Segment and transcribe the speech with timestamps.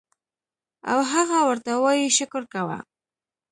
[0.91, 2.77] او هغه ورته وائي شکر کوه